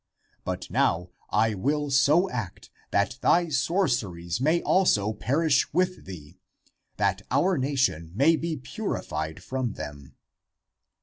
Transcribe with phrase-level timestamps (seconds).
[0.43, 6.39] But now I will so act that thy sorceries may also perish with thee,
[6.97, 10.15] that our nation may be purified from them.